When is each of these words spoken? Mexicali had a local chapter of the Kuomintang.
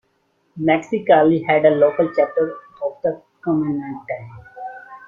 Mexicali 0.59 1.45
had 1.45 1.63
a 1.63 1.69
local 1.69 2.09
chapter 2.15 2.55
of 2.83 2.97
the 3.03 3.21
Kuomintang. 3.45 4.29